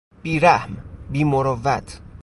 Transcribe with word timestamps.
بیرحم، 0.23 0.77
بیمروت 1.11 1.99